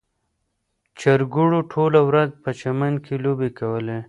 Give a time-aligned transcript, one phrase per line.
[0.99, 3.97] چرګوړو ټوله ورځ په چمن کې لوبې کولې.